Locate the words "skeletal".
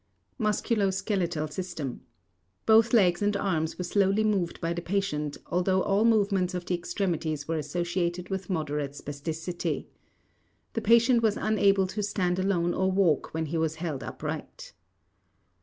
0.89-1.47